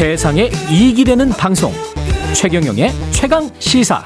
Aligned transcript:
세상에 0.00 0.48
이익이 0.70 1.04
되는 1.04 1.28
방송 1.28 1.70
최경영의 2.34 2.88
최강 3.10 3.50
시사 3.58 4.02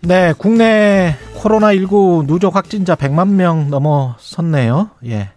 네, 0.00 0.32
국내 0.38 1.14
코로나19 1.36 2.26
누적 2.26 2.56
확진자 2.56 2.94
100만 2.94 3.28
명 3.28 3.68
넘어섰네요. 3.68 4.88
예. 5.04 5.28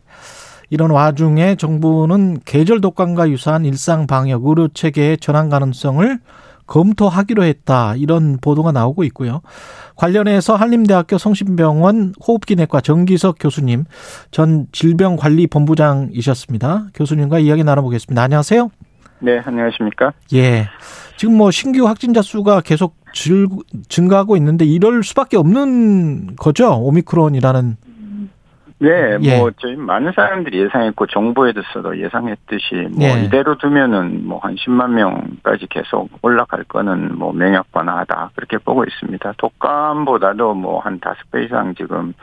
이런 0.70 0.92
와중에 0.92 1.56
정부는 1.56 2.39
계절 2.46 2.79
독감과 2.79 3.29
유사한 3.29 3.65
일상 3.65 4.07
방역 4.07 4.46
의료 4.46 4.70
체계의 4.70 5.18
전환 5.18 5.50
가능성을 5.50 6.20
검토하기로 6.68 7.43
했다. 7.43 7.95
이런 7.95 8.38
보도가 8.41 8.71
나오고 8.71 9.04
있고요. 9.05 9.41
관련해서 9.95 10.55
한림대학교 10.55 11.18
성심병원 11.18 12.14
호흡기내과 12.25 12.82
정기석 12.82 13.37
교수님, 13.39 13.86
전 14.32 14.68
질병관리본부장이셨습니다. 14.71 16.87
교수님과 16.93 17.39
이야기 17.39 17.64
나눠보겠습니다. 17.64 18.21
안녕하세요. 18.21 18.70
네, 19.20 19.39
안녕하십니까? 19.43 20.14
예. 20.33 20.68
지금 21.18 21.37
뭐 21.37 21.51
신규 21.51 21.87
확진자 21.87 22.21
수가 22.21 22.61
계속 22.61 22.95
증가하고 23.87 24.36
있는데 24.37 24.65
이럴 24.65 25.04
수밖에 25.04 25.37
없는 25.37 26.36
거죠. 26.36 26.73
오미크론이라는 26.82 27.78
네, 28.79 29.18
예. 29.21 29.38
뭐 29.38 29.52
저희 29.57 29.75
많은 29.78 30.11
사람들이 30.14 30.60
예상했고 30.60 31.07
정부에서도 31.07 31.97
예상했듯이 31.97 32.89
뭐 32.92 33.08
예. 33.08 33.23
이대로 33.23 33.58
두면은 33.58 34.28
뭐 34.28 34.39
한 34.44 34.56
10만 34.56 34.92
명까지 34.92 35.67
계속 35.70 36.09
올라갈 36.22 36.64
거는 36.66 37.17
뭐 37.17 37.31
명약 37.31 37.72
관화하다 37.72 38.31
그렇게 38.36 38.58
보고 38.58 38.84
있습니다. 38.84 39.34
독감보다도 39.38 40.53
뭐 40.56 40.80
한 40.81 41.00
다섯 41.00 41.17
배 41.31 41.45
이상 41.45 41.73
지금 41.75 42.14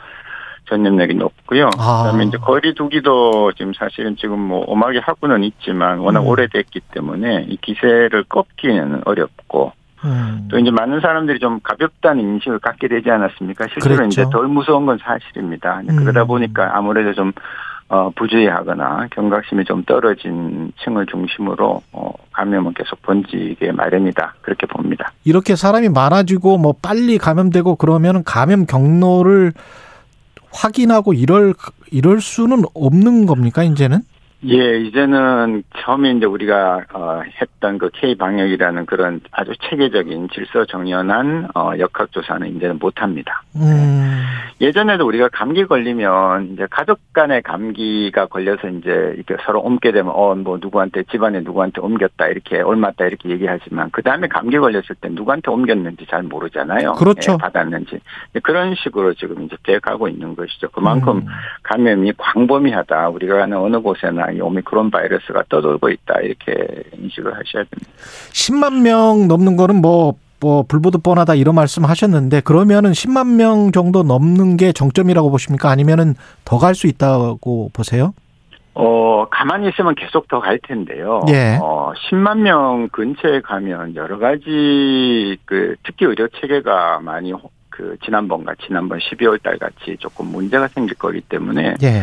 전염력이 0.69 1.15
높고요. 1.15 1.71
아. 1.79 2.03
그다음에 2.05 2.25
이제 2.25 2.39
거리두기도 2.39 3.53
지금 3.53 3.73
사실은 3.73 4.15
지금 4.17 4.39
뭐 4.39 4.61
엄하게 4.67 5.01
하고는 5.01 5.43
있지만 5.45 5.99
워낙 5.99 6.21
음. 6.21 6.27
오래됐기 6.27 6.81
때문에 6.93 7.47
이 7.49 7.57
기세를 7.57 8.25
꺾기는 8.29 9.03
어렵고 9.05 9.73
음. 10.05 10.49
또 10.51 10.59
이제 10.59 10.71
많은 10.71 11.01
사람들이 11.01 11.39
좀 11.39 11.61
가볍다는 11.63 12.23
인식을 12.23 12.59
갖게 12.59 12.89
되지 12.89 13.11
않았습니까? 13.11 13.67
실제로 13.73 13.97
그랬죠. 13.97 14.23
이제 14.23 14.31
덜 14.31 14.49
무서운 14.49 14.87
건 14.87 14.99
사실입니다. 14.99 15.83
음. 15.89 15.97
그러다 15.97 16.25
보니까 16.25 16.77
아무래도 16.77 17.13
좀 17.15 17.33
어, 17.89 18.11
부주의하거나 18.17 19.09
경각심이 19.11 19.67
좀 19.67 19.85
떨어진 19.85 20.73
층을 20.83 21.05
중심으로 21.07 21.83
어, 21.93 22.13
감염은 22.33 22.73
계속 22.73 23.03
번지게 23.03 23.73
마련이다 23.73 24.37
그렇게 24.41 24.67
봅니다. 24.67 25.13
이렇게 25.25 25.57
사람이 25.57 25.91
많아지고 25.91 26.57
뭐 26.57 26.75
빨리 26.81 27.19
감염되고 27.19 27.77
그러면 27.77 28.25
감염 28.25 28.65
경로를 28.65 29.53
확인하고 30.51 31.13
이럴 31.13 31.55
이럴 31.91 32.21
수는 32.23 32.63
없는 32.75 33.27
겁니까 33.27 33.63
이제는? 33.63 34.01
예, 34.45 34.79
이제는 34.81 35.63
처음에 35.79 36.11
이제 36.13 36.27
우리가 36.27 36.81
어, 36.93 37.23
했던 37.41 37.79
그 37.79 37.91
K 37.93 38.17
방역이라는 38.17 38.87
그런 38.87 39.21
아주 39.31 39.53
체계적인 39.63 40.29
질서 40.35 40.65
정연한 40.65 41.49
어, 41.55 41.73
역학 41.79 42.11
조사는 42.11 42.57
이제는 42.57 42.79
못 42.81 43.01
합니다. 43.01 43.43
음. 43.57 44.23
예전에도 44.61 45.07
우리가 45.07 45.29
감기 45.33 45.65
걸리면 45.65 46.53
이제 46.53 46.67
가족 46.71 47.01
간의 47.13 47.43
감기가 47.43 48.27
걸려서 48.27 48.69
이제 48.69 49.15
이렇게 49.17 49.37
서로 49.45 49.61
옮게 49.61 49.93
되면 49.93 50.13
어 50.15 50.33
뭐 50.43 50.59
누구한테 50.61 51.05
집안에 51.05 51.41
누구한테 51.41 51.81
옮겼다 51.81 52.27
이렇게 52.29 52.63
옮았다 52.63 53.07
이렇게 53.07 53.29
얘기하지만 53.31 53.91
그 53.93 54.03
다음에 54.03 54.29
감기 54.29 54.59
걸렸을 54.59 54.97
때 55.01 55.09
누구한테 55.11 55.51
옮겼는지 55.51 56.07
잘 56.11 56.23
모르잖아요. 56.23 56.93
그렇죠. 56.95 57.33
예, 57.33 57.37
받았는지 57.37 58.01
그런 58.43 58.75
식으로 58.75 59.15
지금 59.15 59.43
이제 59.43 59.57
돼가고 59.63 60.09
있는 60.09 60.35
것이죠. 60.35 60.69
그만큼 60.71 61.19
음. 61.19 61.27
감염이 61.63 62.13
광범위하다. 62.17 63.09
우리가 63.11 63.37
가는 63.37 63.57
어느 63.57 63.81
곳에나 63.81 64.32
이 64.33 64.41
오미크론 64.41 64.91
바이러스가 64.91 65.45
떠돌고 65.49 65.89
있다 65.91 66.21
이렇게 66.23 66.83
인식을 66.99 67.33
하셔야 67.33 67.65
됩니다. 67.65 67.91
10만 68.33 68.83
명 68.83 69.29
넘는 69.29 69.57
거는 69.57 69.77
뭐, 69.83 70.15
뭐, 70.41 70.65
불보듯 70.65 71.03
뻔하다 71.03 71.35
이런 71.37 71.55
말씀 71.55 71.85
하셨는데, 71.85 72.41
그러면은 72.41 72.91
10만 72.93 73.37
명 73.37 73.71
정도 73.73 74.03
넘는 74.03 74.57
게 74.57 74.73
정점이라고 74.73 75.31
보십니까? 75.31 75.71
아니면은 75.71 76.15
더 76.45 76.59
갈 76.59 76.75
수 76.75 76.87
있다고 76.89 77.71
보세요? 77.73 78.13
어, 78.75 79.27
가만히 79.31 79.69
있으면 79.69 79.95
계속 79.95 80.27
더 80.29 80.41
갈 80.41 80.59
텐데요. 80.67 81.21
예. 81.29 81.59
어, 81.61 81.93
10만 82.11 82.39
명 82.39 82.89
근처에 82.91 83.41
가면 83.43 83.95
여러 83.95 84.19
가지 84.19 85.37
그 85.45 85.77
특히 85.85 86.07
의료 86.07 86.27
체계가 86.41 87.01
많이 87.01 87.33
호- 87.33 87.51
그 87.69 87.97
지난번과 88.05 88.55
지난번 88.67 88.99
12월 88.99 89.43
달 89.43 89.59
같이 89.59 89.97
조금 89.99 90.27
문제가 90.27 90.69
생길 90.69 90.97
거기 90.99 91.21
때문에 91.23 91.75
예. 91.83 92.03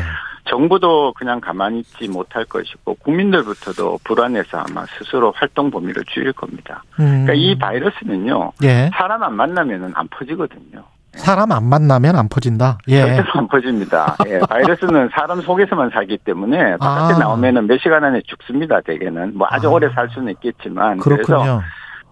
정부도 0.50 1.14
그냥 1.14 1.40
가만히 1.40 1.80
있지 1.80 2.08
못할 2.08 2.44
것이고 2.46 2.96
국민들부터도 2.96 4.00
불안해서 4.04 4.58
아마 4.58 4.86
스스로 4.98 5.32
활동 5.36 5.70
범위를 5.70 6.04
줄일 6.06 6.34
겁니다. 6.34 6.84
음. 7.00 7.26
그러니까 7.26 7.34
이 7.34 7.58
바이러스는요. 7.58 8.52
예. 8.64 8.90
사람 8.94 9.24
안 9.24 9.36
만나면은 9.36 9.92
안 9.96 10.08
퍼지거든요. 10.10 10.84
사람 11.14 11.52
안 11.52 11.66
만나면 11.66 12.16
안 12.16 12.30
퍼진다. 12.30 12.78
예. 12.88 13.02
절대로 13.02 13.28
안 13.34 13.48
퍼집니다. 13.48 14.16
예, 14.28 14.40
바이러스는 14.48 15.10
사람 15.12 15.42
속에서만 15.42 15.90
살기 15.92 16.20
때문에 16.20 16.78
바깥에 16.78 17.16
아. 17.16 17.18
나오면은 17.18 17.68
몇 17.68 17.80
시간 17.80 18.04
안에 18.04 18.22
죽습니다. 18.26 18.81
대개는 18.81 19.38
뭐 19.38 19.48
아주 19.50 19.68
아. 19.68 19.72
오래 19.72 19.90
살 19.90 20.10
수는 20.10 20.31
있겠지만 20.34 21.00
그래서 21.00 21.24
그렇군요. 21.24 21.62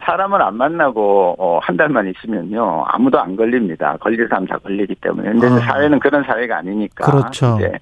사람을 0.07 0.41
안 0.41 0.55
만나고 0.55 1.35
어, 1.37 1.59
한 1.61 1.75
달만 1.75 2.07
있으면요 2.07 2.85
아무도 2.87 3.19
안 3.19 3.35
걸립니다. 3.35 3.97
걸릴 3.99 4.27
사람 4.29 4.47
다 4.47 4.57
걸리기 4.57 4.95
때문에 4.95 5.31
근데 5.33 5.47
아. 5.47 5.59
사회는 5.59 5.99
그런 5.99 6.23
사회가 6.23 6.59
아니니까 6.59 7.05
그렇죠. 7.05 7.57
이제 7.59 7.77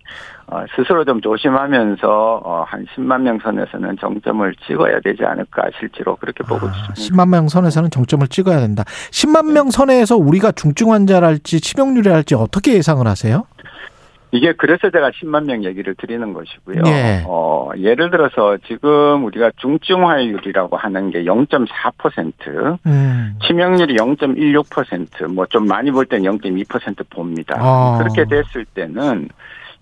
어, 0.48 0.64
스스로 0.76 1.06
좀 1.06 1.22
조심하면서 1.22 2.42
어, 2.44 2.66
한 2.68 2.86
10만 2.96 3.22
명 3.22 3.40
선에서는 3.40 3.98
정점을 4.00 4.56
찍어야 4.68 5.00
되지 5.02 5.24
않을까 5.24 5.70
실제로 5.80 6.16
그렇게 6.16 6.44
보고 6.44 6.68
아, 6.68 6.72
있습니다. 6.72 6.94
10만 6.94 7.30
명 7.30 7.48
선에서는 7.48 7.92
정점을 7.92 8.28
찍어야 8.28 8.60
된다. 8.60 8.84
10만 9.12 9.52
명 9.52 9.70
선에서 9.70 10.18
우리가 10.18 10.52
중증 10.52 10.92
환자랄지 10.92 11.62
치명률이랄지 11.62 12.36
어떻게 12.36 12.74
예상을 12.74 13.06
하세요? 13.06 13.46
이게 14.36 14.54
그래서 14.54 14.90
제가 14.90 15.12
10만 15.12 15.46
명 15.46 15.64
얘기를 15.64 15.96
드리는 15.96 16.34
것이고요. 16.34 16.82
예. 16.88 17.24
어, 17.26 17.70
예를 17.78 18.12
들어서 18.12 18.58
지금 18.68 19.24
우리가 19.26 19.52
중증화율이라고 19.58 20.78
하는 20.78 21.10
게 21.12 21.24
0.4%, 21.24 22.78
음. 22.86 23.36
치명률이 23.48 23.96
0.16%, 23.96 25.28
뭐 25.34 25.46
좀 25.48 25.68
많이 25.68 25.92
볼 25.92 26.06
땐 26.06 26.24
0.2% 26.24 27.10
봅니다. 27.10 27.56
아. 27.60 27.98
그렇게 27.98 28.26
됐을 28.30 28.66
때는 28.74 29.30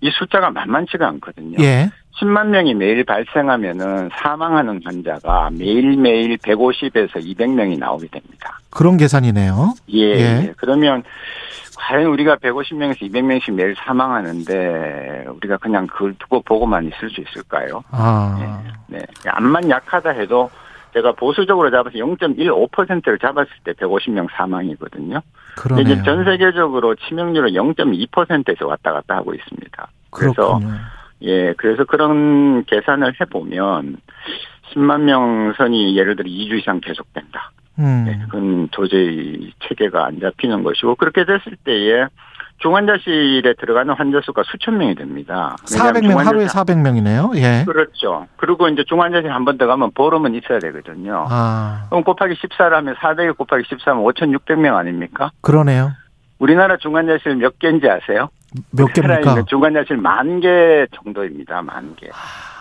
이 0.00 0.10
숫자가 0.10 0.50
만만치가 0.50 1.08
않거든요. 1.08 1.56
예. 1.60 1.90
10만 2.20 2.46
명이 2.46 2.74
매일 2.74 3.02
발생하면은 3.04 4.08
사망하는 4.22 4.80
환자가 4.84 5.50
매일매일 5.52 6.36
150에서 6.38 7.14
200명이 7.16 7.76
나오게 7.78 8.06
됩니다. 8.08 8.60
그런 8.70 8.96
계산이네요. 8.96 9.74
예, 9.92 10.00
예. 10.00 10.18
예. 10.20 10.52
그러면 10.56 11.02
과연 11.76 12.06
우리가 12.06 12.36
150명에서 12.36 13.00
200명씩 13.02 13.54
매일 13.54 13.74
사망하는데 13.76 15.26
우리가 15.36 15.56
그냥 15.58 15.86
그걸 15.86 16.14
두고 16.18 16.42
보고만 16.42 16.86
있을 16.86 17.10
수 17.10 17.20
있을까요? 17.20 17.82
아. 17.90 18.62
네. 18.86 19.00
암만 19.26 19.70
약하다 19.70 20.10
해도 20.10 20.50
제가 20.94 21.12
보수적으로 21.12 21.70
잡아서 21.70 21.96
0.15%를 21.96 23.18
잡았을 23.18 23.50
때 23.64 23.72
150명 23.72 24.28
사망이거든요. 24.32 25.20
그러네요. 25.56 25.84
이제 25.84 26.02
전 26.04 26.24
세계적으로 26.24 26.94
치명률은 26.94 27.50
0.2%에서 27.52 28.66
왔다 28.66 28.92
갔다 28.92 29.16
하고 29.16 29.34
있습니다. 29.34 29.88
그래서 30.10 30.58
그렇군요. 30.58 30.74
예, 31.22 31.52
그래서 31.54 31.84
그런 31.84 32.64
계산을 32.64 33.14
해보면 33.20 33.96
10만 34.72 35.00
명 35.02 35.52
선이 35.56 35.96
예를 35.96 36.16
들어 36.16 36.28
2주 36.28 36.60
이상 36.60 36.80
계속된다. 36.80 37.50
음. 37.78 38.04
네, 38.06 38.18
그건 38.26 38.68
도저히 38.68 39.52
체계가 39.68 40.06
안 40.06 40.20
잡히는 40.20 40.62
것이고 40.62 40.94
그렇게 40.96 41.24
됐을 41.24 41.56
때에 41.64 42.06
중환자실에 42.58 43.54
들어가는 43.58 43.92
환자 43.94 44.20
수가 44.24 44.42
수천 44.46 44.78
명이 44.78 44.94
됩니다. 44.94 45.56
왜냐하면 45.72 46.02
400명 46.02 46.16
하루에 46.24 46.46
중환자실- 46.46 46.66
400명이네요. 46.66 47.36
예. 47.36 47.64
그렇죠. 47.66 48.26
그리고 48.36 48.68
이제 48.68 48.84
중환자실 48.86 49.30
한번더 49.30 49.66
가면 49.66 49.90
보름은 49.94 50.34
있어야 50.36 50.60
되거든요. 50.60 51.26
아, 51.28 51.86
그럼 51.90 52.04
곱하기 52.04 52.34
14를 52.34 52.70
하면 52.70 52.94
400에 52.94 53.36
곱하기 53.36 53.64
14면 53.64 54.04
5,600명 54.14 54.76
아닙니까? 54.76 55.30
그러네요. 55.40 55.92
우리나라 56.38 56.76
중환자실 56.76 57.36
몇 57.36 57.58
개인지 57.58 57.88
아세요? 57.88 58.28
몇 58.70 58.86
개입니까? 58.92 59.42
중환자실 59.46 59.96
만 59.96 60.40
개 60.40 60.86
정도입니다. 61.02 61.60
만 61.62 61.96
개. 61.96 62.08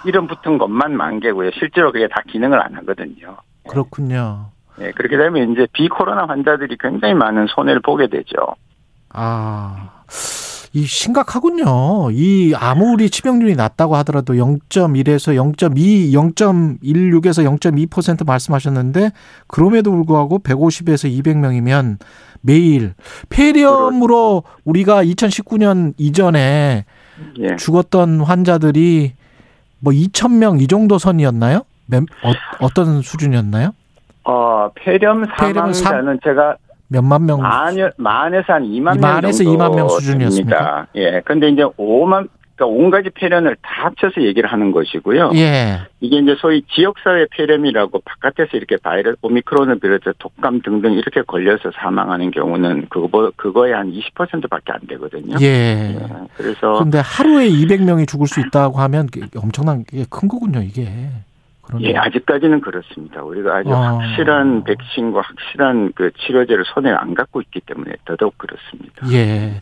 이름 0.05 0.27
붙은 0.27 0.57
것만 0.57 0.97
만 0.97 1.19
개고요. 1.19 1.51
실제로 1.57 1.91
그게 1.91 2.07
다 2.07 2.15
기능을 2.27 2.59
안 2.59 2.75
하거든요. 2.77 3.37
그렇군요. 3.69 4.47
예, 4.79 4.91
그렇게 4.91 5.17
되면 5.17 5.51
이제 5.51 5.67
비코로나 5.73 6.25
환자들이 6.27 6.77
굉장히 6.79 7.13
많은 7.13 7.47
손해를 7.47 7.81
보게 7.81 8.07
되죠. 8.07 8.35
아, 9.09 10.03
이 10.73 10.85
심각하군요. 10.85 12.09
이 12.11 12.53
아무리 12.55 13.11
치명률이 13.11 13.55
낮다고 13.55 13.95
하더라도 13.97 14.33
0.1에서 14.33 15.35
0.2, 15.55 16.11
0.16에서 16.11 17.57
0.2% 17.59 18.25
말씀하셨는데 18.25 19.11
그럼에도 19.47 19.91
불구하고 19.91 20.39
150에서 20.39 21.23
200명이면 21.23 21.97
매일 22.41 22.95
폐렴으로 23.29 24.43
우리가 24.65 25.03
2019년 25.03 25.93
이전에 25.97 26.85
예. 27.39 27.55
죽었던 27.55 28.21
환자들이 28.21 29.13
뭐 29.79 29.93
2천 29.93 30.37
명이 30.37 30.65
정도 30.67 30.97
선이었나요? 30.97 31.65
몇, 31.85 32.03
어, 32.59 32.69
떤 32.73 33.01
수준이었나요? 33.03 33.73
어, 34.25 34.69
폐렴 34.75 35.25
사망자는 35.37 36.19
제가 36.23 36.55
몇만 36.87 37.25
명 37.25 37.41
만, 37.41 37.75
만에서 37.97 38.53
한 38.53 38.63
2만 38.63 38.99
명 38.99 39.01
만에서 39.01 39.43
정도 39.43 39.57
2만 39.57 39.75
명 39.75 39.89
수준이었습니까? 39.89 40.55
됩니다. 40.57 40.87
예. 40.95 41.21
근데 41.25 41.49
이제 41.49 41.63
5만 41.63 42.29
그러니까 42.55 42.65
온 42.67 42.91
가지 42.91 43.09
폐렴을 43.09 43.55
다 43.63 43.85
합쳐서 43.85 44.21
얘기를 44.21 44.51
하는 44.51 44.71
것이고요. 44.71 45.31
예. 45.33 45.79
이게 46.01 46.19
이제 46.19 46.35
소위 46.39 46.61
지역사회 46.75 47.25
폐렴이라고 47.31 47.99
바깥에서 48.05 48.55
이렇게 48.57 48.77
바이러스 48.77 49.17
오미크론을 49.23 49.79
비롯해 49.79 50.11
독감 50.19 50.61
등등 50.61 50.93
이렇게 50.93 51.23
걸려서 51.23 51.71
사망하는 51.75 52.29
경우는 52.29 52.87
그거 52.89 53.31
그거의 53.35 53.73
한 53.73 53.91
20%밖에 53.91 54.71
안 54.71 54.79
되거든요. 54.87 55.35
예. 55.41 55.95
예. 55.95 56.07
그래서 56.37 56.73
근데 56.77 56.99
하루에 56.99 57.49
200명이 57.49 58.07
죽을 58.07 58.27
수 58.27 58.39
있다고 58.39 58.77
하면 58.81 59.07
엄청난 59.35 59.83
게 59.83 60.05
큰 60.11 60.27
거군요, 60.27 60.61
이게. 60.61 60.87
그러네. 61.73 61.89
예, 61.89 61.97
아직까지는 61.97 62.61
그렇습니다. 62.61 63.23
우리가 63.23 63.57
아주 63.57 63.73
아. 63.73 63.99
확실한 63.99 64.63
백신과 64.63 65.21
확실한 65.21 65.93
그 65.95 66.11
치료제를 66.19 66.63
손에 66.73 66.91
안 66.91 67.13
갖고 67.13 67.41
있기 67.41 67.61
때문에 67.61 67.93
더더욱 68.05 68.37
그렇습니다. 68.37 69.07
예. 69.11 69.61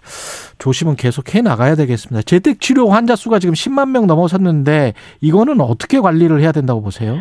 조심은 0.59 0.95
계속 0.95 1.33
해 1.33 1.41
나가야 1.41 1.75
되겠습니다. 1.75 2.23
재택 2.23 2.59
치료 2.59 2.89
환자 2.89 3.15
수가 3.15 3.39
지금 3.39 3.53
10만 3.53 3.89
명 3.89 4.07
넘어섰는데 4.07 4.93
이거는 5.21 5.61
어떻게 5.61 5.99
관리를 5.99 6.41
해야 6.41 6.51
된다고 6.51 6.81
보세요? 6.81 7.17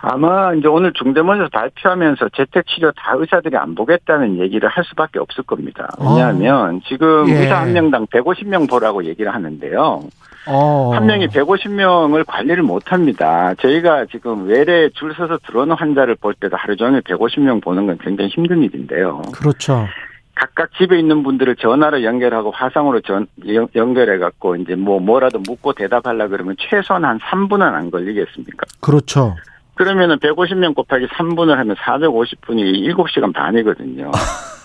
아마 0.00 0.54
이제 0.54 0.68
오늘 0.68 0.92
중대본에서 0.92 1.48
발표하면서 1.52 2.28
재택치료 2.36 2.92
다 2.92 3.14
의사들이 3.16 3.56
안 3.56 3.74
보겠다는 3.74 4.38
얘기를 4.38 4.68
할 4.68 4.84
수밖에 4.84 5.18
없을 5.18 5.42
겁니다. 5.44 5.88
왜냐하면 5.98 6.80
지금 6.86 7.28
예. 7.28 7.34
의사 7.34 7.60
한 7.60 7.72
명당 7.72 8.06
150명 8.06 8.70
보라고 8.70 9.04
얘기를 9.04 9.34
하는데요. 9.34 10.02
어. 10.46 10.90
한 10.94 11.06
명이 11.06 11.28
150명을 11.28 12.24
관리를 12.26 12.62
못 12.62 12.92
합니다. 12.92 13.54
저희가 13.60 14.06
지금 14.06 14.46
외래 14.46 14.88
줄 14.90 15.14
서서 15.14 15.38
들어오는 15.46 15.74
환자를 15.74 16.14
볼 16.14 16.32
때도 16.34 16.56
하루 16.56 16.76
종일 16.76 17.02
150명 17.02 17.62
보는 17.62 17.86
건 17.86 17.98
굉장히 17.98 18.30
힘든 18.30 18.62
일인데요. 18.62 19.22
그렇죠. 19.34 19.86
각각 20.34 20.72
집에 20.74 20.96
있는 20.98 21.24
분들을 21.24 21.56
전화로 21.56 22.04
연결하고 22.04 22.52
화상으로 22.52 23.00
전, 23.00 23.26
연결해 23.74 24.18
갖고 24.18 24.54
이제 24.54 24.76
뭐 24.76 25.00
뭐라도 25.00 25.40
묻고 25.40 25.72
대답하려 25.72 26.28
그러면 26.28 26.54
최소한 26.58 27.04
한 27.04 27.18
3분은 27.18 27.60
안 27.60 27.90
걸리겠습니까? 27.90 28.66
그렇죠. 28.80 29.34
그러면은 29.78 30.16
150명 30.18 30.74
곱하기 30.74 31.06
3분을 31.06 31.54
하면 31.54 31.76
450분이 31.76 32.92
7시간 32.96 33.32
반이거든요. 33.32 34.10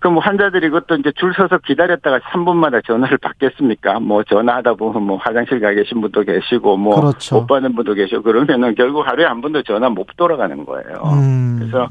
그럼 0.00 0.18
환자들이 0.18 0.68
그것도 0.70 0.96
이제 0.96 1.12
줄 1.16 1.32
서서 1.32 1.58
기다렸다가 1.58 2.18
3분마다 2.18 2.84
전화를 2.84 3.18
받겠습니까? 3.18 4.00
뭐 4.00 4.24
전화하다 4.24 4.74
보면 4.74 5.02
뭐 5.04 5.16
화장실 5.16 5.60
가 5.60 5.72
계신 5.72 6.00
분도 6.00 6.22
계시고 6.22 6.76
뭐못 6.76 7.00
그렇죠. 7.00 7.46
받는 7.46 7.74
분도 7.76 7.94
계시고 7.94 8.22
그러면은 8.22 8.74
결국 8.74 9.06
하루에 9.06 9.26
한 9.26 9.40
번도 9.40 9.62
전화 9.62 9.88
못 9.88 10.08
돌아가는 10.16 10.64
거예요. 10.64 11.02
음. 11.04 11.58
그래서 11.60 11.88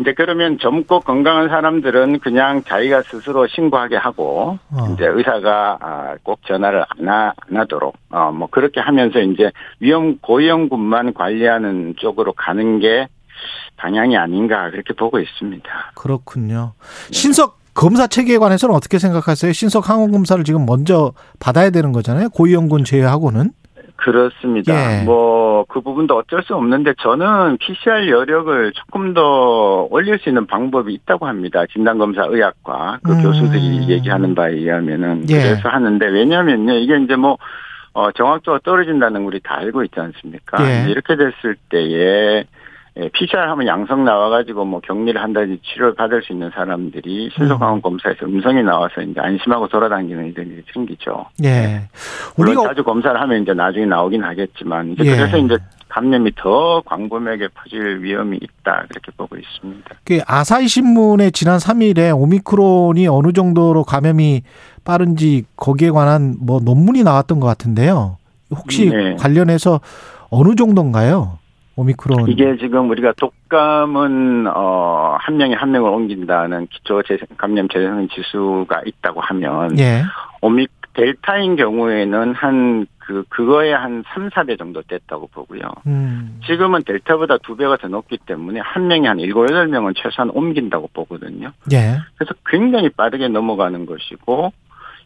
이제 0.00 0.14
그러면 0.14 0.58
젊고 0.58 1.00
건강한 1.00 1.48
사람들은 1.48 2.20
그냥 2.20 2.62
자기가 2.64 3.02
스스로 3.02 3.46
신고하게 3.46 3.96
하고 3.96 4.58
어. 4.70 4.88
이제 4.94 5.04
의사가 5.06 5.78
아, 5.80 6.14
꼭 6.22 6.40
전화를 6.46 6.84
안, 6.98 7.08
하, 7.08 7.32
안 7.48 7.56
하도록 7.58 7.94
어 8.10 8.30
뭐 8.32 8.48
그렇게 8.50 8.80
하면서 8.80 9.18
이제 9.20 9.50
위험 9.80 10.18
고위험군만 10.20 11.12
관리하는 11.14 11.94
쪽으로 11.98 12.32
가는 12.32 12.78
게 12.80 13.08
방향이 13.76 14.16
아닌가 14.16 14.70
그렇게 14.70 14.94
보고 14.94 15.18
있습니다. 15.18 15.68
그렇군요. 15.94 16.72
신속 17.10 17.58
검사 17.74 18.06
체계에 18.06 18.38
관해서는 18.38 18.74
어떻게 18.74 18.98
생각하세요? 18.98 19.52
신속 19.52 19.88
항원 19.88 20.12
검사를 20.12 20.42
지금 20.44 20.66
먼저 20.66 21.12
받아야 21.38 21.70
되는 21.70 21.92
거잖아요. 21.92 22.28
고위험군 22.30 22.84
제외하고는. 22.84 23.50
그렇습니다. 24.00 25.00
예. 25.00 25.04
뭐그 25.04 25.80
부분도 25.80 26.16
어쩔 26.16 26.42
수 26.42 26.54
없는데 26.54 26.94
저는 27.00 27.58
PCR 27.58 28.08
여력을 28.08 28.72
조금 28.72 29.14
더 29.14 29.86
올릴 29.90 30.18
수 30.18 30.28
있는 30.28 30.46
방법이 30.46 30.92
있다고 30.92 31.26
합니다. 31.26 31.64
진단검사 31.72 32.26
의학과 32.28 32.98
그 33.02 33.12
음. 33.12 33.22
교수들이 33.22 33.88
얘기하는 33.88 34.34
바에 34.34 34.52
의하면은 34.52 35.26
예. 35.30 35.34
그래서 35.34 35.68
하는데 35.68 36.06
왜냐하면요 36.06 36.74
이게 36.74 36.96
이제 36.98 37.16
뭐 37.16 37.38
어, 37.92 38.10
정확도가 38.12 38.60
떨어진다는 38.64 39.24
걸 39.24 39.34
우리 39.34 39.40
다 39.40 39.56
알고 39.58 39.84
있지 39.84 39.98
않습니까? 39.98 40.58
예. 40.64 40.90
이렇게 40.90 41.16
됐을 41.16 41.56
때에 41.68 42.44
예, 42.96 43.08
PCR 43.08 43.48
하면 43.50 43.66
양성 43.66 44.04
나와가지고 44.04 44.64
뭐 44.64 44.80
격리를 44.80 45.20
한다든지 45.20 45.60
치료를 45.62 45.94
받을 45.94 46.22
수 46.22 46.32
있는 46.32 46.50
사람들이 46.50 47.30
신속항원 47.36 47.82
검사에서 47.82 48.26
음성이 48.26 48.62
나와서 48.62 49.00
이제 49.00 49.20
안심하고 49.20 49.68
돌아다니는 49.68 50.26
일들이 50.26 50.62
생기죠. 50.72 51.26
예. 51.44 51.82
물론 52.36 52.56
우리가 52.56 52.68
자주 52.68 52.82
검사를 52.82 53.18
하면 53.20 53.42
이제 53.42 53.54
나중에 53.54 53.86
나오긴 53.86 54.24
하겠지만 54.24 54.92
이제 54.92 55.04
예. 55.04 55.16
그래서 55.16 55.38
이제 55.38 55.56
감염이 55.88 56.32
더 56.36 56.80
광범위하게 56.86 57.48
퍼질 57.48 58.02
위험이 58.02 58.38
있다 58.38 58.86
그렇게 58.88 59.12
보고 59.16 59.36
있습니다. 59.36 59.90
그 60.04 60.20
아사히 60.26 60.68
신문에 60.68 61.30
지난 61.30 61.58
3일에 61.58 62.16
오미크론이 62.16 63.06
어느 63.08 63.32
정도로 63.32 63.84
감염이 63.84 64.42
빠른지 64.84 65.44
거기에 65.56 65.90
관한 65.90 66.36
뭐 66.40 66.60
논문이 66.60 67.02
나왔던 67.02 67.40
것 67.40 67.46
같은데요. 67.46 68.16
혹시 68.50 68.88
네. 68.88 69.14
관련해서 69.16 69.80
어느 70.30 70.54
정도인가요? 70.54 71.39
오미크론. 71.80 72.28
이게 72.28 72.56
지금 72.58 72.90
우리가 72.90 73.12
독감은 73.18 74.46
어 74.54 75.00
한 75.20 75.36
명이 75.36 75.54
한 75.54 75.70
명을 75.72 75.90
옮긴다는 75.90 76.66
기초 76.68 77.02
재생 77.02 77.26
감염 77.36 77.68
재생 77.68 78.08
지수가 78.08 78.82
있다고 78.86 79.20
하면 79.20 79.78
예. 79.78 80.02
오미 80.40 80.66
델타인 80.94 81.56
경우에는 81.56 82.34
한 82.34 82.86
그 82.98 83.24
그거에 83.28 83.72
한 83.72 84.04
3, 84.14 84.28
4배 84.30 84.56
정도 84.56 84.82
됐다고 84.82 85.26
보고요. 85.32 85.62
음. 85.88 86.38
지금은 86.46 86.84
델타보다 86.84 87.38
두 87.38 87.56
배가 87.56 87.76
더 87.76 87.88
높기 87.88 88.18
때문에 88.18 88.60
한 88.60 88.86
명이 88.86 89.04
한 89.08 89.18
7, 89.18 89.32
8명은 89.34 89.94
최소한 89.96 90.30
옮긴다고 90.30 90.90
보거든요. 90.92 91.50
예. 91.72 91.98
그래서 92.16 92.34
굉장히 92.46 92.88
빠르게 92.88 93.26
넘어가는 93.26 93.84
것이고 93.84 94.52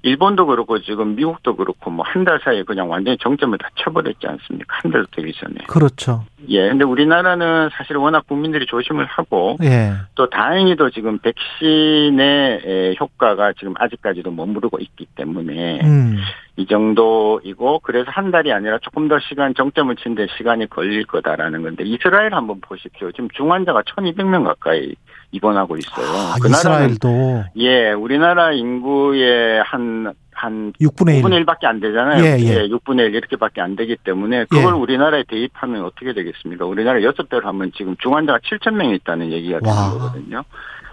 일본도 0.03 0.45
그렇고 0.45 0.81
지금 0.83 1.17
미국도 1.17 1.57
그렇고 1.57 1.91
뭐 1.91 2.05
한 2.05 2.27
달 2.27 2.39
사이에 2.45 2.63
그냥 2.65 2.91
완전히 2.91 3.17
정점을 3.17 3.57
다 3.57 3.71
쳐버렸지 3.77 4.27
않습니까? 4.27 4.77
한 4.83 4.93
달 4.93 5.07
되기 5.11 5.33
전에. 5.33 5.55
그렇죠. 5.67 6.25
예. 6.49 6.69
근데 6.69 6.85
우리나라는 6.85 7.71
사실 7.73 7.97
워낙 7.97 8.27
국민들이 8.27 8.67
조심을 8.67 9.07
하고 9.07 9.57
예. 9.63 9.93
또 10.15 10.29
다행히도 10.29 10.91
지금 10.91 11.19
백신의 11.19 12.61
에, 12.65 12.95
효과가 12.99 13.53
지금 13.59 13.75
아직까지도 13.77 14.31
머무르고 14.31 14.79
있기 14.79 15.07
때문에 15.15 15.81
음. 15.83 16.19
이 16.57 16.67
정도이고 16.67 17.81
그래서 17.81 18.11
한 18.11 18.31
달이 18.31 18.53
아니라 18.53 18.79
조금 18.79 19.09
더 19.09 19.19
시간 19.29 19.55
정점을 19.55 19.95
치는데 19.97 20.29
시간이 20.37 20.69
걸릴 20.71 21.05
거다라는 21.05 21.63
건데 21.63 21.85
이스라엘 21.85 22.33
한번 22.33 22.61
보십시오. 22.61 23.11
지금 23.13 23.29
중환자가 23.31 23.83
1,200명 23.83 24.45
가까이 24.45 24.95
입원하고 25.33 25.77
있어요. 25.77 26.07
아, 26.07 26.37
그 26.41 26.49
이스라엘도 26.49 27.45
예, 27.57 27.91
우리나라 27.91 28.53
인구의 28.53 29.63
한, 29.65 30.15
한 30.45 30.73
6분의 30.81 31.17
1. 31.19 31.23
5분의 31.23 31.45
1밖에 31.45 31.65
안 31.65 31.81
되잖아요. 31.81 32.23
예, 32.25 32.39
예. 32.39 32.69
6분의 32.69 33.01
1 33.07 33.15
이렇게밖에 33.15 33.61
안 33.61 33.77
되기 33.77 33.97
때문에 33.97 34.45
그걸 34.45 34.75
예. 34.75 34.79
우리나라에 34.79 35.25
대입하면 35.27 35.85
어떻게 35.85 36.13
되겠습니까? 36.13 36.67
우리나라 36.67 37.01
6배로 37.01 37.45
하면 37.45 37.73
지금 37.77 37.97
중환자가 37.99 38.39
7천 38.41 38.75
명이 38.75 38.95
있다는 38.97 39.33
얘기가 39.33 39.61
되는 39.61 39.75
와. 39.75 39.91
거거든요. 39.91 40.45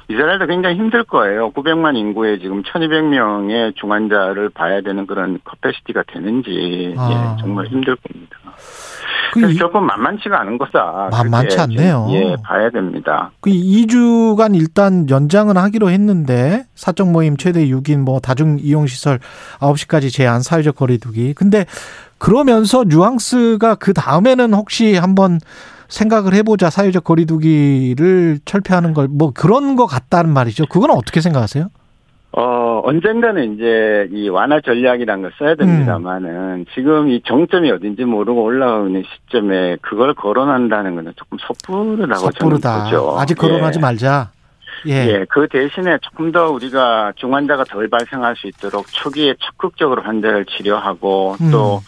이스라엘도 0.10 0.48
굉장히 0.48 0.76
힘들 0.76 1.04
거예요. 1.04 1.52
900만 1.52 1.96
인구에 1.96 2.40
지금 2.40 2.64
1200명의 2.64 3.76
중환자를 3.76 4.50
봐야 4.50 4.82
되는 4.82 5.06
그런 5.08 5.40
capacity가 5.44 6.04
되는지 6.08 6.96
아. 6.98 7.36
예, 7.38 7.42
정말 7.42 7.68
힘들 7.68 7.96
겁니다. 7.96 8.38
그, 9.34 9.52
이- 9.52 9.56
조금 9.56 9.86
만만치가 9.86 10.42
않은 10.42 10.58
거다. 10.58 11.10
만만치 11.12 11.58
않네요. 11.60 12.08
예, 12.12 12.36
봐야 12.44 12.70
됩니다. 12.70 13.32
그 13.40 13.50
2주간 13.50 14.56
일단 14.56 15.10
연장은 15.10 15.58
하기로 15.58 15.90
했는데 15.90 16.66
사적 16.76 17.10
모임 17.12 17.38
최대 17.38 17.66
6인 17.68 18.00
뭐 18.00 18.20
다중 18.20 18.58
이용 18.62 18.88
시설 18.88 19.20
9시까지 19.60 20.12
제한 20.12 20.42
사회적 20.42 20.76
거리두기. 20.76 21.34
근데 21.34 21.66
그러면서 22.18 22.84
뉘앙스가 22.88 23.76
그 23.76 23.94
다음에는 23.94 24.54
혹시 24.54 24.96
한번 24.96 25.40
생각을 25.88 26.34
해보자 26.34 26.70
사회적 26.70 27.04
거리두기를 27.04 28.40
철폐하는 28.46 28.94
걸 28.94 29.08
뭐 29.10 29.32
그런 29.34 29.76
거 29.76 29.86
같다는 29.88 30.32
말이죠. 30.34 30.66
그건 30.68 30.92
어떻게 30.92 31.20
생각하세요? 31.22 31.68
어, 32.34 32.82
언젠가는 32.86 33.56
이제 33.56 34.08
이 34.12 34.30
완화 34.30 34.62
전략이라는 34.62 35.22
걸 35.22 35.32
써야 35.38 35.56
됩니다만은 35.56 36.66
지금 36.74 37.10
이 37.10 37.22
정점이 37.26 37.70
어딘지 37.72 38.06
모르고 38.06 38.42
올라오는 38.44 39.04
시점에 39.04 39.78
그걸 39.82 40.14
거론한다는 40.14 40.96
거는 40.96 41.14
조금 41.18 41.38
섣부르다고 41.40 42.32
섣부르다. 42.32 42.70
저는 42.70 42.86
보죠. 42.86 43.20
아직 43.20 43.38
거론하지 43.38 43.80
예. 43.80 43.82
말자. 43.82 44.32
예. 44.88 44.94
예, 45.08 45.26
그 45.30 45.48
대신에 45.48 45.98
조금 46.02 46.32
더 46.32 46.50
우리가 46.50 47.14
중환자가 47.18 47.66
덜 47.66 47.88
발생할 47.90 48.36
수 48.36 48.48
있도록 48.48 48.88
초기에 48.92 49.36
적극적으로 49.40 50.02
환자를 50.02 50.46
치료하고 50.46 51.36
음. 51.40 51.52
또 51.52 51.82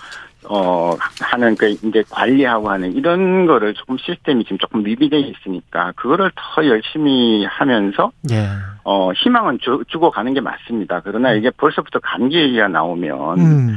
어, 0.50 0.96
하는, 1.22 1.56
그, 1.56 1.70
이제 1.70 2.04
관리하고 2.10 2.70
하는 2.70 2.94
이런 2.94 3.46
거를 3.46 3.74
조금 3.74 3.98
시스템이 3.98 4.44
지금 4.44 4.58
조금 4.58 4.84
미비되어 4.84 5.20
있으니까, 5.20 5.94
그거를 5.96 6.32
더 6.36 6.66
열심히 6.66 7.46
하면서, 7.46 8.12
예. 8.32 8.48
어, 8.84 9.12
희망은 9.14 9.60
주, 9.62 9.84
주고 9.88 10.12
가는 10.12 10.34
게 10.34 10.42
맞습니다. 10.42 11.02
그러나 11.04 11.34
이게 11.34 11.50
벌써부터 11.52 12.00
감기 12.00 12.38
얘기가 12.38 12.68
나오면, 12.68 13.40
음. 13.40 13.76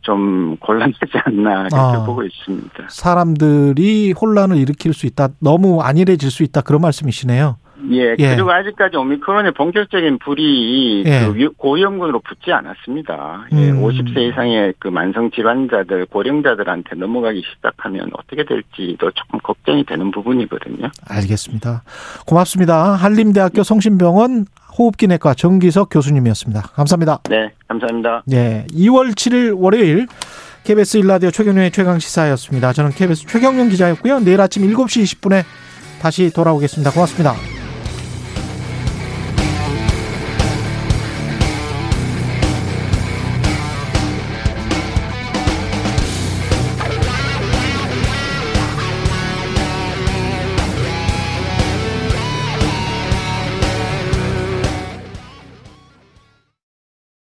좀 0.00 0.56
곤란하지 0.58 0.98
않나 1.24 1.60
이렇게 1.62 1.76
아. 1.76 2.04
보고 2.04 2.22
있습니다. 2.22 2.84
사람들이 2.88 4.12
혼란을 4.12 4.56
일으킬 4.56 4.94
수 4.94 5.06
있다. 5.06 5.28
너무 5.40 5.82
안일해질 5.82 6.30
수 6.30 6.42
있다. 6.44 6.62
그런 6.62 6.80
말씀이시네요. 6.80 7.56
예, 7.92 8.14
예. 8.18 8.34
그리고 8.34 8.50
아직까지 8.50 8.96
오미크론의 8.96 9.52
본격적인 9.52 10.18
불이 10.18 11.04
예. 11.06 11.20
그 11.26 11.36
위- 11.36 11.46
고위험군으로 11.56 12.20
붙지 12.20 12.52
않았습니다. 12.52 13.46
예, 13.52 13.70
음. 13.70 13.82
50세 13.82 14.30
이상의 14.30 14.74
그 14.78 14.88
만성 14.88 15.30
질환자들, 15.30 16.06
고령자들한테 16.06 16.96
넘어가기 16.96 17.42
시작하면 17.54 18.10
어떻게 18.14 18.44
될지도 18.44 19.10
조금 19.12 19.38
걱정이 19.40 19.84
되는 19.84 20.10
부분이거든요. 20.10 20.88
알겠습니다. 21.08 21.82
고맙습니다. 22.26 22.94
한림대학교 22.94 23.62
성심병원 23.62 24.46
호흡기내과 24.78 25.34
정기석 25.34 25.88
교수님이었습니다. 25.90 26.60
감사합니다. 26.74 27.20
네, 27.30 27.50
감사합니다. 27.68 28.22
예, 28.32 28.64
2월 28.72 29.10
7일 29.14 29.54
월요일 29.56 30.06
KBS 30.64 30.98
일라디오 30.98 31.30
최경영의 31.30 31.70
최강 31.70 31.98
시사였습니다. 31.98 32.72
저는 32.72 32.90
KBS 32.90 33.26
최경영 33.26 33.68
기자였고요. 33.70 34.20
내일 34.20 34.40
아침 34.40 34.62
7시 34.64 35.02
20분에 35.20 35.42
다시 36.02 36.30
돌아오겠습니다. 36.32 36.90
고맙습니다. 36.92 37.57